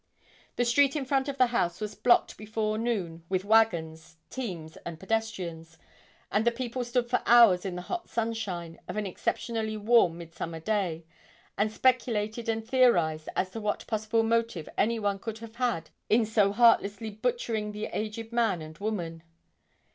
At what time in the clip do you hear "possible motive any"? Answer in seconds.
13.85-14.97